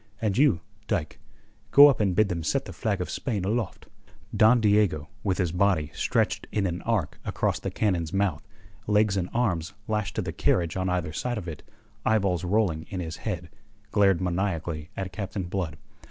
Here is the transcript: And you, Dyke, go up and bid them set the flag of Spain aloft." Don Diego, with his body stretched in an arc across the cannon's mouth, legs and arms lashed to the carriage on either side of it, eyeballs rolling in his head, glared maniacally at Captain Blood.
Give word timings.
And 0.19 0.35
you, 0.35 0.61
Dyke, 0.87 1.19
go 1.69 1.85
up 1.87 1.99
and 1.99 2.15
bid 2.15 2.27
them 2.27 2.41
set 2.41 2.65
the 2.65 2.73
flag 2.73 3.01
of 3.01 3.09
Spain 3.11 3.45
aloft." 3.45 3.85
Don 4.35 4.59
Diego, 4.59 5.09
with 5.23 5.37
his 5.37 5.51
body 5.51 5.91
stretched 5.93 6.47
in 6.51 6.65
an 6.65 6.81
arc 6.81 7.19
across 7.23 7.59
the 7.59 7.69
cannon's 7.69 8.11
mouth, 8.11 8.47
legs 8.87 9.15
and 9.15 9.29
arms 9.31 9.75
lashed 9.87 10.15
to 10.15 10.23
the 10.23 10.33
carriage 10.33 10.75
on 10.75 10.89
either 10.89 11.13
side 11.13 11.37
of 11.37 11.47
it, 11.47 11.61
eyeballs 12.03 12.43
rolling 12.43 12.87
in 12.89 12.99
his 12.99 13.17
head, 13.17 13.51
glared 13.91 14.19
maniacally 14.21 14.89
at 14.97 15.13
Captain 15.13 15.43
Blood. 15.43 15.77